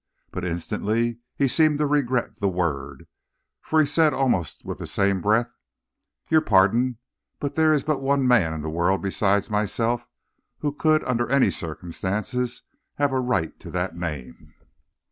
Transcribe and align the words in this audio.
But 0.31 0.43
instantly 0.43 1.19
he 1.35 1.47
seemed 1.47 1.77
to 1.77 1.85
regret 1.85 2.39
the 2.39 2.47
word, 2.49 3.05
for 3.61 3.79
he 3.79 3.85
said 3.85 4.15
almost 4.15 4.65
with 4.65 4.79
the 4.79 4.87
same 4.87 5.21
breath: 5.21 5.53
'Your 6.27 6.41
pardon, 6.41 6.97
but 7.39 7.53
there 7.53 7.71
is 7.71 7.83
but 7.83 8.01
one 8.01 8.27
man 8.27 8.51
in 8.51 8.63
the 8.63 8.67
world 8.71 9.03
besides 9.03 9.51
myself 9.51 10.07
who 10.57 10.71
could, 10.71 11.03
under 11.03 11.29
any 11.29 11.51
circumstances, 11.51 12.63
have 12.95 13.11
a 13.11 13.19
right 13.19 13.59
to 13.59 13.69
that 13.69 13.95
name.' 13.95 14.55